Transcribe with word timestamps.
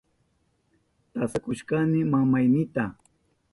Tasata 1.13 1.39
kushkani 1.43 1.99
mamaynita. 2.11 2.83